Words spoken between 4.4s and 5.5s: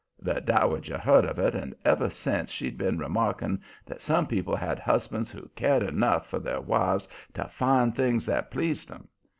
had husbands who